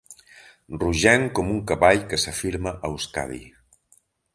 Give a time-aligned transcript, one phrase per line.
[0.83, 3.45] Rogenc com un cavall que s'afirma a Euskadi.